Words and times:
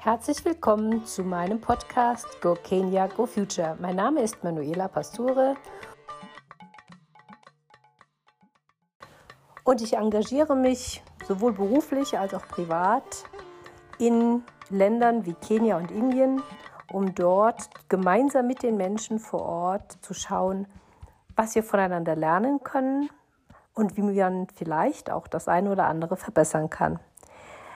Herzlich 0.00 0.44
willkommen 0.44 1.04
zu 1.06 1.24
meinem 1.24 1.60
Podcast 1.60 2.40
Go 2.40 2.54
Kenya, 2.54 3.08
Go 3.08 3.26
Future. 3.26 3.76
Mein 3.80 3.96
Name 3.96 4.22
ist 4.22 4.44
Manuela 4.44 4.86
Pasture 4.86 5.56
und 9.64 9.82
ich 9.82 9.94
engagiere 9.96 10.54
mich 10.54 11.02
sowohl 11.26 11.52
beruflich 11.52 12.16
als 12.16 12.32
auch 12.32 12.46
privat 12.46 13.24
in 13.98 14.44
Ländern 14.70 15.26
wie 15.26 15.34
Kenia 15.34 15.76
und 15.76 15.90
Indien, 15.90 16.44
um 16.92 17.12
dort 17.16 17.68
gemeinsam 17.88 18.46
mit 18.46 18.62
den 18.62 18.76
Menschen 18.76 19.18
vor 19.18 19.42
Ort 19.42 19.98
zu 20.00 20.14
schauen, 20.14 20.68
was 21.34 21.56
wir 21.56 21.64
voneinander 21.64 22.14
lernen 22.14 22.62
können 22.62 23.10
und 23.74 23.96
wie 23.96 24.02
man 24.02 24.46
vielleicht 24.54 25.10
auch 25.10 25.26
das 25.26 25.48
eine 25.48 25.72
oder 25.72 25.86
andere 25.88 26.16
verbessern 26.16 26.70
kann. 26.70 27.00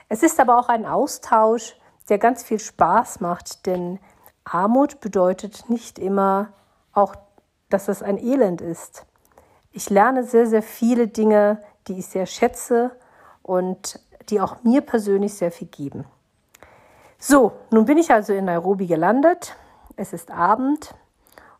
Es 0.07 0.23
ist 0.23 0.39
aber 0.39 0.57
auch 0.57 0.69
ein 0.69 0.85
Austausch, 0.85 1.75
der 2.09 2.17
ganz 2.17 2.43
viel 2.43 2.59
Spaß 2.59 3.19
macht, 3.19 3.65
denn 3.65 3.99
Armut 4.43 4.99
bedeutet 4.99 5.69
nicht 5.69 5.99
immer 5.99 6.49
auch, 6.93 7.15
dass 7.69 7.87
es 7.87 8.03
ein 8.03 8.17
Elend 8.17 8.61
ist. 8.61 9.05
Ich 9.71 9.89
lerne 9.89 10.23
sehr, 10.23 10.45
sehr 10.45 10.61
viele 10.61 11.07
Dinge, 11.07 11.63
die 11.87 11.99
ich 11.99 12.07
sehr 12.07 12.25
schätze 12.25 12.91
und 13.41 13.99
die 14.29 14.39
auch 14.39 14.63
mir 14.63 14.81
persönlich 14.81 15.33
sehr 15.33 15.51
viel 15.51 15.67
geben. 15.67 16.05
So, 17.17 17.53
nun 17.71 17.85
bin 17.85 17.97
ich 17.97 18.11
also 18.11 18.33
in 18.33 18.45
Nairobi 18.45 18.87
gelandet. 18.87 19.55
Es 19.95 20.13
ist 20.13 20.31
Abend 20.31 20.93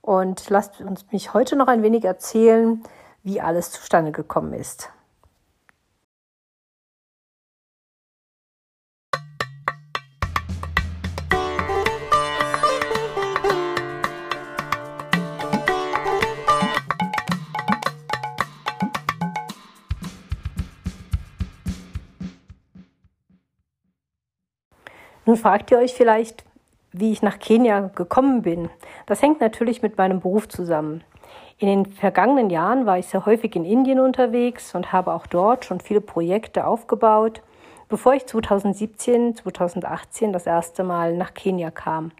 und 0.01 0.49
lasst 0.49 0.81
uns 0.81 1.05
mich 1.11 1.33
heute 1.33 1.55
noch 1.55 1.67
ein 1.67 1.83
wenig 1.83 2.03
erzählen, 2.03 2.83
wie 3.23 3.39
alles 3.39 3.71
zustande 3.71 4.11
gekommen 4.11 4.53
ist. 4.53 4.89
Nun 25.25 25.37
fragt 25.37 25.71
ihr 25.71 25.77
euch 25.77 25.93
vielleicht, 25.93 26.43
wie 26.91 27.11
ich 27.11 27.21
nach 27.21 27.39
Kenia 27.39 27.91
gekommen 27.95 28.41
bin. 28.41 28.69
Das 29.05 29.21
hängt 29.21 29.41
natürlich 29.41 29.81
mit 29.81 29.97
meinem 29.97 30.19
Beruf 30.19 30.47
zusammen. 30.47 31.03
In 31.57 31.67
den 31.67 31.85
vergangenen 31.85 32.49
Jahren 32.49 32.85
war 32.85 32.97
ich 32.97 33.07
sehr 33.07 33.25
häufig 33.25 33.55
in 33.55 33.63
Indien 33.63 33.99
unterwegs 33.99 34.75
und 34.75 34.91
habe 34.91 35.13
auch 35.13 35.25
dort 35.25 35.65
schon 35.65 35.79
viele 35.79 36.01
Projekte 36.01 36.67
aufgebaut, 36.67 37.41
bevor 37.89 38.13
ich 38.13 38.25
2017, 38.25 39.37
2018 39.37 40.33
das 40.33 40.45
erste 40.45 40.83
Mal 40.83 41.15
nach 41.15 41.33
Kenia 41.33 41.71
kam. 41.71 42.11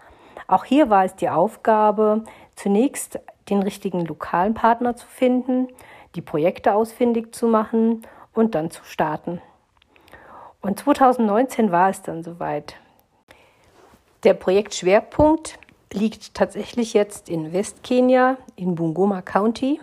Auch 0.48 0.66
hier 0.66 0.90
war 0.90 1.04
es 1.04 1.16
die 1.16 1.30
Aufgabe, 1.30 2.24
zunächst 2.56 3.20
den 3.50 3.62
richtigen 3.62 4.06
lokalen 4.06 4.54
Partner 4.54 4.96
zu 4.96 5.08
finden, 5.08 5.68
die 6.16 6.22
Projekte 6.22 6.74
ausfindig 6.74 7.34
zu 7.34 7.48
machen 7.48 8.04
und 8.34 8.56
dann 8.56 8.72
zu 8.72 8.84
starten. 8.84 9.42
Und 10.62 10.80
2019 10.80 11.72
war 11.72 11.90
es 11.90 12.02
dann 12.02 12.24
soweit. 12.24 12.76
Der 14.24 14.34
Projektschwerpunkt 14.34 15.60
liegt 15.92 16.34
tatsächlich 16.34 16.94
jetzt 16.94 17.28
in 17.28 17.52
Westkenia, 17.52 18.38
in 18.56 18.76
Bungoma 18.76 19.22
County, 19.22 19.82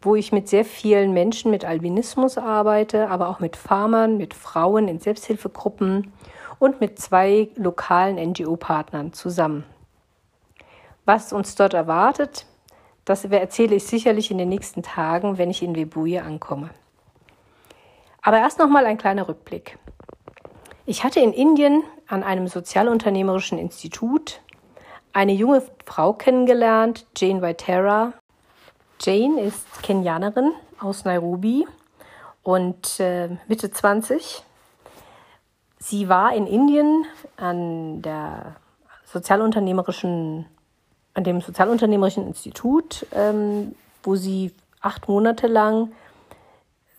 wo 0.00 0.16
ich 0.16 0.32
mit 0.32 0.48
sehr 0.48 0.64
vielen 0.64 1.12
Menschen 1.12 1.52
mit 1.52 1.64
Albinismus 1.64 2.38
arbeite, 2.38 3.08
aber 3.08 3.28
auch 3.28 3.38
mit 3.38 3.54
Farmern, 3.54 4.16
mit 4.16 4.34
Frauen 4.34 4.88
in 4.88 4.98
Selbsthilfegruppen 4.98 6.12
und 6.58 6.80
mit 6.80 6.98
zwei 6.98 7.50
lokalen 7.54 8.16
NGO-Partnern 8.16 9.12
zusammen. 9.12 9.64
Was 11.04 11.32
uns 11.32 11.54
dort 11.54 11.74
erwartet, 11.74 12.46
das 13.04 13.24
erzähle 13.24 13.76
ich 13.76 13.84
sicherlich 13.84 14.32
in 14.32 14.38
den 14.38 14.48
nächsten 14.48 14.82
Tagen, 14.82 15.38
wenn 15.38 15.50
ich 15.50 15.62
in 15.62 15.76
Webuye 15.76 16.18
ankomme. 16.18 16.70
Aber 18.22 18.38
erst 18.38 18.58
noch 18.58 18.68
mal 18.68 18.86
ein 18.86 18.98
kleiner 18.98 19.28
Rückblick. 19.28 19.78
Ich 20.84 21.04
hatte 21.04 21.20
in 21.20 21.32
Indien 21.32 21.84
an 22.08 22.24
einem 22.24 22.48
sozialunternehmerischen 22.48 23.56
Institut 23.56 24.40
eine 25.12 25.32
junge 25.32 25.62
Frau 25.84 26.12
kennengelernt, 26.12 27.06
Jane 27.16 27.40
Waitera. 27.40 28.14
Jane 29.00 29.40
ist 29.42 29.64
Kenianerin 29.84 30.52
aus 30.80 31.04
Nairobi 31.04 31.68
und 32.42 32.98
äh, 32.98 33.28
Mitte 33.46 33.70
20. 33.70 34.42
Sie 35.78 36.08
war 36.08 36.34
in 36.34 36.48
Indien 36.48 37.04
an 37.36 38.02
der 38.02 38.56
sozialunternehmerischen, 39.04 40.46
an 41.14 41.24
dem 41.24 41.40
sozialunternehmerischen 41.40 42.26
Institut, 42.26 43.06
ähm, 43.12 43.76
wo 44.02 44.16
sie 44.16 44.52
acht 44.80 45.08
Monate 45.08 45.46
lang 45.46 45.92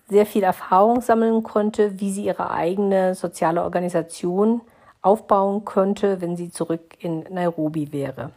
sehr 0.10 0.26
viel 0.26 0.44
Erfahrung 0.44 1.02
sammeln 1.02 1.44
konnte, 1.44 2.00
wie 2.00 2.12
sie 2.12 2.26
ihre 2.26 2.52
eigene 2.52 3.16
soziale 3.16 3.64
Organisation 3.64 4.62
aufbauen 5.02 5.66
könnte, 5.66 6.22
wenn 6.22 6.36
sie 6.36 6.52
zurück 6.52 6.96
in 7.00 7.26
Nairobi 7.30 7.92
wäre. 7.92 8.32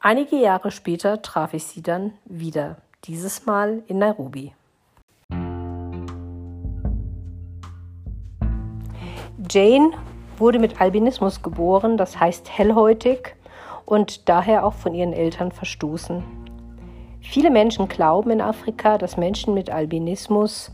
Einige 0.00 0.36
Jahre 0.36 0.70
später 0.70 1.22
traf 1.22 1.54
ich 1.54 1.64
sie 1.64 1.82
dann 1.82 2.12
wieder, 2.24 2.76
dieses 3.04 3.46
Mal 3.46 3.82
in 3.86 3.98
Nairobi. 3.98 4.52
Jane 9.50 9.90
wurde 10.38 10.58
mit 10.58 10.80
Albinismus 10.80 11.42
geboren, 11.42 11.96
das 11.96 12.18
heißt 12.18 12.50
hellhäutig 12.50 13.34
und 13.84 14.28
daher 14.28 14.64
auch 14.64 14.74
von 14.74 14.94
ihren 14.94 15.12
Eltern 15.12 15.52
verstoßen. 15.52 16.39
Viele 17.20 17.50
Menschen 17.50 17.88
glauben 17.88 18.30
in 18.30 18.40
Afrika, 18.40 18.98
dass 18.98 19.16
Menschen 19.16 19.54
mit 19.54 19.70
Albinismus 19.70 20.72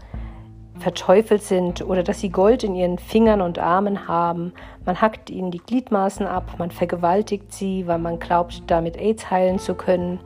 verteufelt 0.79 1.43
sind 1.43 1.83
oder 1.83 2.03
dass 2.03 2.21
sie 2.21 2.31
Gold 2.31 2.62
in 2.62 2.75
ihren 2.75 2.99
Fingern 2.99 3.41
und 3.41 3.59
Armen 3.59 4.09
haben. 4.09 4.53
Man 4.84 5.01
hackt 5.01 5.31
ihnen 5.31 5.51
die 5.51 5.59
Gliedmaßen 5.59 6.27
ab, 6.27 6.55
man 6.59 6.71
vergewaltigt 6.71 7.53
sie, 7.53 7.87
weil 7.87 7.99
man 7.99 8.19
glaubt, 8.19 8.62
damit 8.67 8.97
AIDS 8.97 9.31
heilen 9.31 9.59
zu 9.59 9.75
können. 9.75 10.21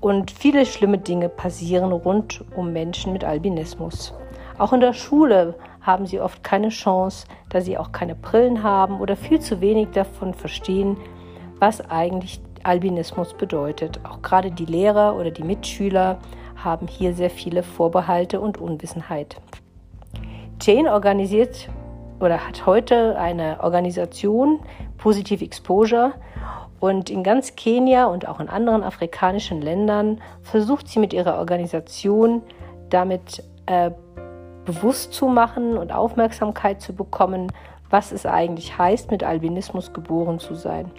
Und 0.00 0.30
viele 0.30 0.64
schlimme 0.64 0.98
Dinge 0.98 1.28
passieren 1.28 1.92
rund 1.92 2.44
um 2.54 2.72
Menschen 2.72 3.12
mit 3.12 3.24
Albinismus. 3.24 4.14
Auch 4.58 4.72
in 4.72 4.80
der 4.80 4.92
Schule 4.92 5.56
haben 5.80 6.06
sie 6.06 6.20
oft 6.20 6.44
keine 6.44 6.68
Chance, 6.68 7.26
da 7.48 7.60
sie 7.60 7.78
auch 7.78 7.92
keine 7.92 8.14
Brillen 8.14 8.62
haben 8.62 9.00
oder 9.00 9.16
viel 9.16 9.40
zu 9.40 9.60
wenig 9.60 9.88
davon 9.90 10.34
verstehen, 10.34 10.96
was 11.58 11.80
eigentlich 11.90 12.40
Albinismus 12.64 13.34
bedeutet. 13.34 14.00
Auch 14.04 14.22
gerade 14.22 14.50
die 14.50 14.64
Lehrer 14.64 15.16
oder 15.16 15.30
die 15.30 15.42
Mitschüler 15.42 16.18
haben 16.56 16.86
hier 16.86 17.14
sehr 17.14 17.30
viele 17.30 17.62
Vorbehalte 17.62 18.40
und 18.40 18.58
Unwissenheit. 18.58 19.36
Jane 20.60 20.92
organisiert 20.92 21.68
oder 22.20 22.46
hat 22.46 22.66
heute 22.66 23.18
eine 23.18 23.62
Organisation, 23.62 24.60
Positive 24.96 25.44
Exposure, 25.44 26.14
und 26.80 27.10
in 27.10 27.22
ganz 27.22 27.56
Kenia 27.56 28.06
und 28.06 28.28
auch 28.28 28.40
in 28.40 28.48
anderen 28.48 28.84
afrikanischen 28.84 29.60
Ländern 29.60 30.20
versucht 30.42 30.88
sie 30.88 31.00
mit 31.00 31.12
ihrer 31.12 31.38
Organisation 31.38 32.42
damit 32.88 33.42
äh, 33.66 33.90
bewusst 34.64 35.12
zu 35.12 35.26
machen 35.26 35.76
und 35.76 35.92
Aufmerksamkeit 35.92 36.80
zu 36.80 36.94
bekommen, 36.94 37.52
was 37.90 38.12
es 38.12 38.26
eigentlich 38.26 38.78
heißt, 38.78 39.10
mit 39.10 39.24
Albinismus 39.24 39.92
geboren 39.92 40.38
zu 40.38 40.54
sein. 40.54 40.90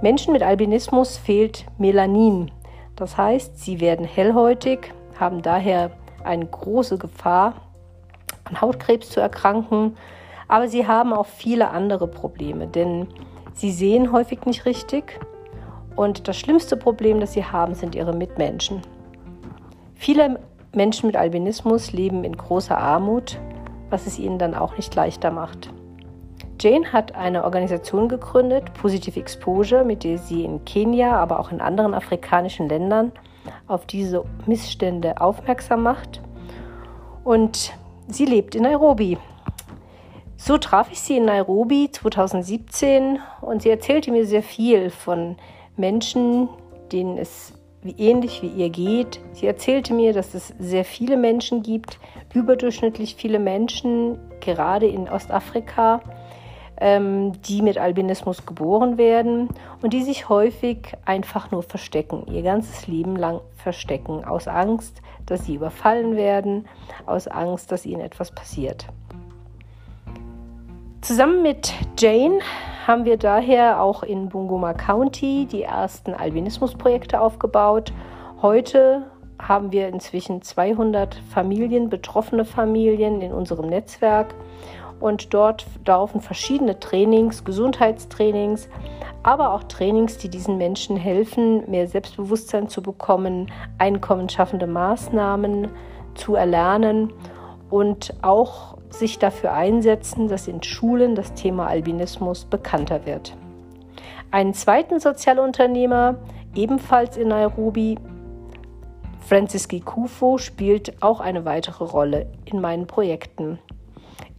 Menschen 0.00 0.32
mit 0.32 0.42
Albinismus 0.42 1.16
fehlt 1.16 1.66
Melanin. 1.76 2.52
Das 2.94 3.16
heißt, 3.16 3.58
sie 3.58 3.80
werden 3.80 4.06
hellhäutig, 4.06 4.92
haben 5.18 5.42
daher 5.42 5.90
eine 6.22 6.46
große 6.46 6.98
Gefahr, 6.98 7.54
an 8.44 8.60
Hautkrebs 8.60 9.10
zu 9.10 9.20
erkranken, 9.20 9.96
aber 10.46 10.68
sie 10.68 10.86
haben 10.86 11.12
auch 11.12 11.26
viele 11.26 11.70
andere 11.70 12.06
Probleme, 12.06 12.66
denn 12.68 13.08
sie 13.52 13.72
sehen 13.72 14.12
häufig 14.12 14.46
nicht 14.46 14.64
richtig 14.66 15.20
und 15.96 16.28
das 16.28 16.36
schlimmste 16.36 16.76
Problem, 16.76 17.18
das 17.18 17.32
sie 17.32 17.44
haben, 17.44 17.74
sind 17.74 17.96
ihre 17.96 18.14
Mitmenschen. 18.14 18.82
Viele 19.94 20.38
Menschen 20.72 21.08
mit 21.08 21.16
Albinismus 21.16 21.92
leben 21.92 22.22
in 22.22 22.36
großer 22.36 22.78
Armut, 22.78 23.38
was 23.90 24.06
es 24.06 24.18
ihnen 24.18 24.38
dann 24.38 24.54
auch 24.54 24.76
nicht 24.76 24.94
leichter 24.94 25.32
macht. 25.32 25.70
Jane 26.60 26.92
hat 26.92 27.14
eine 27.14 27.44
Organisation 27.44 28.08
gegründet, 28.08 28.72
Positive 28.74 29.18
Exposure, 29.18 29.84
mit 29.84 30.04
der 30.04 30.18
sie 30.18 30.44
in 30.44 30.64
Kenia, 30.64 31.16
aber 31.16 31.38
auch 31.38 31.52
in 31.52 31.60
anderen 31.60 31.94
afrikanischen 31.94 32.68
Ländern 32.68 33.12
auf 33.66 33.86
diese 33.86 34.24
Missstände 34.46 35.20
aufmerksam 35.20 35.82
macht. 35.82 36.20
Und 37.24 37.72
sie 38.08 38.24
lebt 38.24 38.54
in 38.54 38.62
Nairobi. 38.62 39.18
So 40.36 40.56
traf 40.56 40.90
ich 40.92 41.00
sie 41.00 41.16
in 41.16 41.24
Nairobi 41.24 41.90
2017 41.90 43.18
und 43.40 43.62
sie 43.62 43.70
erzählte 43.70 44.10
mir 44.10 44.24
sehr 44.26 44.42
viel 44.42 44.90
von 44.90 45.36
Menschen, 45.76 46.48
denen 46.92 47.18
es 47.18 47.54
wie 47.82 47.94
ähnlich 47.98 48.42
wie 48.42 48.48
ihr 48.48 48.70
geht. 48.70 49.20
Sie 49.32 49.46
erzählte 49.46 49.94
mir, 49.94 50.12
dass 50.12 50.34
es 50.34 50.54
sehr 50.58 50.84
viele 50.84 51.16
Menschen 51.16 51.62
gibt, 51.62 51.98
überdurchschnittlich 52.34 53.14
viele 53.16 53.38
Menschen, 53.38 54.18
gerade 54.40 54.86
in 54.86 55.08
Ostafrika, 55.08 56.00
die 56.80 57.62
mit 57.62 57.76
Albinismus 57.76 58.46
geboren 58.46 58.98
werden 58.98 59.48
und 59.82 59.92
die 59.92 60.02
sich 60.02 60.28
häufig 60.28 60.92
einfach 61.04 61.50
nur 61.50 61.64
verstecken, 61.64 62.26
ihr 62.30 62.42
ganzes 62.42 62.86
Leben 62.86 63.16
lang 63.16 63.40
verstecken, 63.56 64.24
aus 64.24 64.46
Angst, 64.46 65.02
dass 65.26 65.44
sie 65.44 65.56
überfallen 65.56 66.14
werden, 66.14 66.68
aus 67.04 67.26
Angst, 67.26 67.72
dass 67.72 67.84
ihnen 67.84 68.00
etwas 68.00 68.30
passiert. 68.30 68.86
Zusammen 71.00 71.42
mit 71.42 71.72
Jane 71.98 72.38
haben 72.86 73.04
wir 73.04 73.16
daher 73.16 73.82
auch 73.82 74.02
in 74.02 74.28
Bungoma 74.28 74.72
County 74.74 75.46
die 75.50 75.62
ersten 75.62 76.14
Albinismusprojekte 76.14 77.20
aufgebaut. 77.20 77.92
Heute 78.40 79.10
haben 79.40 79.72
wir 79.72 79.88
inzwischen 79.88 80.42
200 80.42 81.14
Familien, 81.32 81.88
betroffene 81.88 82.44
Familien 82.44 83.20
in 83.20 83.32
unserem 83.32 83.68
Netzwerk 83.68 84.34
und 85.00 85.32
dort 85.34 85.66
laufen 85.86 86.20
verschiedene 86.20 86.78
Trainings, 86.78 87.44
Gesundheitstrainings, 87.44 88.68
aber 89.22 89.52
auch 89.52 89.64
Trainings, 89.64 90.18
die 90.18 90.28
diesen 90.28 90.58
Menschen 90.58 90.96
helfen, 90.96 91.68
mehr 91.70 91.86
Selbstbewusstsein 91.86 92.68
zu 92.68 92.82
bekommen, 92.82 93.50
einkommensschaffende 93.78 94.66
Maßnahmen 94.66 95.68
zu 96.14 96.34
erlernen 96.34 97.12
und 97.70 98.14
auch 98.22 98.78
sich 98.90 99.18
dafür 99.18 99.52
einsetzen, 99.52 100.28
dass 100.28 100.48
in 100.48 100.62
Schulen 100.62 101.14
das 101.14 101.34
Thema 101.34 101.66
Albinismus 101.66 102.44
bekannter 102.44 103.06
wird. 103.06 103.36
Einen 104.30 104.54
zweiten 104.54 105.00
Sozialunternehmer, 105.00 106.16
ebenfalls 106.54 107.16
in 107.16 107.28
Nairobi, 107.28 107.98
Francis 109.20 109.68
Gikufo, 109.68 110.38
spielt 110.38 111.02
auch 111.02 111.20
eine 111.20 111.44
weitere 111.44 111.84
Rolle 111.84 112.26
in 112.44 112.60
meinen 112.60 112.86
Projekten. 112.86 113.58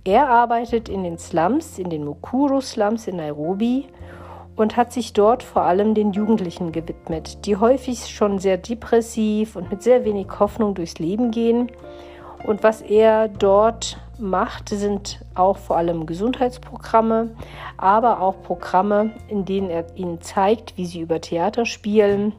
Er 0.03 0.29
arbeitet 0.29 0.89
in 0.89 1.03
den 1.03 1.17
Slums, 1.17 1.77
in 1.77 1.89
den 1.89 2.05
Mukuru-Slums 2.05 3.07
in 3.07 3.17
Nairobi 3.17 3.87
und 4.55 4.77
hat 4.77 4.91
sich 4.91 5.13
dort 5.13 5.43
vor 5.43 5.63
allem 5.63 5.93
den 5.93 6.11
Jugendlichen 6.13 6.71
gewidmet, 6.71 7.45
die 7.45 7.57
häufig 7.57 8.07
schon 8.07 8.39
sehr 8.39 8.57
depressiv 8.57 9.55
und 9.55 9.69
mit 9.69 9.83
sehr 9.83 10.05
wenig 10.05 10.27
Hoffnung 10.39 10.73
durchs 10.73 10.99
Leben 10.99 11.31
gehen. 11.31 11.71
Und 12.45 12.63
was 12.63 12.81
er 12.81 13.27
dort 13.27 13.97
macht, 14.17 14.69
sind 14.69 15.19
auch 15.35 15.57
vor 15.57 15.77
allem 15.77 16.05
Gesundheitsprogramme, 16.05 17.31
aber 17.77 18.21
auch 18.21 18.41
Programme, 18.41 19.11
in 19.27 19.45
denen 19.45 19.69
er 19.69 19.85
ihnen 19.95 20.21
zeigt, 20.21 20.77
wie 20.77 20.85
sie 20.85 21.01
über 21.01 21.21
Theater 21.21 21.65
spielen 21.65 22.33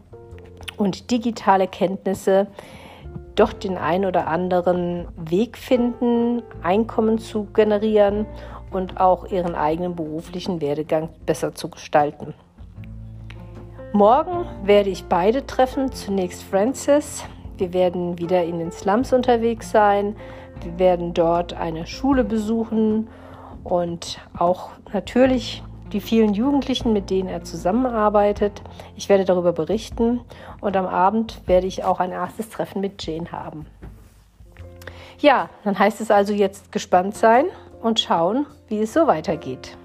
und 0.76 1.10
digitale 1.10 1.66
Kenntnisse 1.66 2.46
doch 3.34 3.52
den 3.52 3.76
ein 3.76 4.04
oder 4.04 4.26
anderen 4.26 5.08
Weg 5.16 5.56
finden, 5.56 6.42
Einkommen 6.62 7.18
zu 7.18 7.44
generieren 7.52 8.26
und 8.70 9.00
auch 9.00 9.26
ihren 9.26 9.54
eigenen 9.54 9.96
beruflichen 9.96 10.60
Werdegang 10.60 11.08
besser 11.26 11.54
zu 11.54 11.68
gestalten. 11.68 12.34
Morgen 13.92 14.46
werde 14.64 14.90
ich 14.90 15.04
beide 15.04 15.46
treffen. 15.46 15.90
Zunächst 15.92 16.44
Francis. 16.44 17.24
Wir 17.56 17.72
werden 17.72 18.18
wieder 18.18 18.44
in 18.44 18.58
den 18.58 18.70
Slums 18.70 19.12
unterwegs 19.12 19.70
sein. 19.70 20.16
Wir 20.62 20.78
werden 20.78 21.12
dort 21.12 21.54
eine 21.54 21.86
Schule 21.86 22.22
besuchen 22.22 23.08
und 23.64 24.20
auch 24.38 24.70
natürlich 24.92 25.62
die 25.92 26.00
vielen 26.00 26.34
Jugendlichen, 26.34 26.92
mit 26.92 27.10
denen 27.10 27.28
er 27.28 27.44
zusammenarbeitet. 27.44 28.62
Ich 28.96 29.08
werde 29.08 29.24
darüber 29.24 29.52
berichten 29.52 30.20
und 30.60 30.76
am 30.76 30.86
Abend 30.86 31.40
werde 31.46 31.66
ich 31.66 31.84
auch 31.84 32.00
ein 32.00 32.12
erstes 32.12 32.48
Treffen 32.48 32.80
mit 32.80 33.04
Jane 33.04 33.32
haben. 33.32 33.66
Ja, 35.18 35.50
dann 35.64 35.78
heißt 35.78 36.00
es 36.00 36.10
also 36.10 36.32
jetzt 36.32 36.72
gespannt 36.72 37.16
sein 37.16 37.46
und 37.82 38.00
schauen, 38.00 38.46
wie 38.68 38.80
es 38.80 38.92
so 38.92 39.06
weitergeht. 39.06 39.76